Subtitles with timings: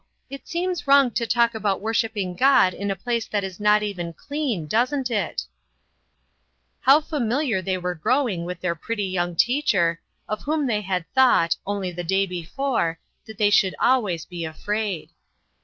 [0.31, 4.13] It seems wrong to talk about worshipping God in a place that is not even
[4.13, 5.43] clean, doesn't it?"
[6.81, 11.55] How familiar they were growing with their pretty young teacher, of whom they had thought,
[11.67, 15.11] only the day before, that they should always be afraid.